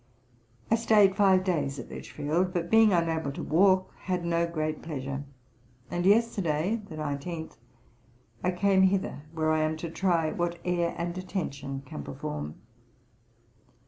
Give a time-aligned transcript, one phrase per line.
[0.71, 5.25] I staid five days at Lichfield, but, being unable to walk, had no great pleasure,
[5.91, 7.57] and yesterday (19th)
[8.43, 12.55] I came hither, where I am to try what air and attention can perform.